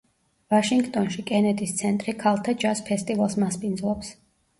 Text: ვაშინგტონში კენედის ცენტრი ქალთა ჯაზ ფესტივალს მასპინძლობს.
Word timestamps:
ვაშინგტონში 0.51 1.23
კენედის 1.31 1.73
ცენტრი 1.81 2.15
ქალთა 2.23 2.55
ჯაზ 2.65 2.81
ფესტივალს 2.87 3.37
მასპინძლობს. 3.45 4.11